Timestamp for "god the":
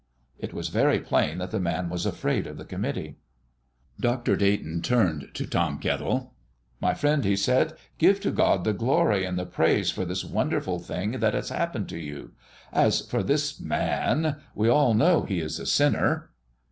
8.31-8.73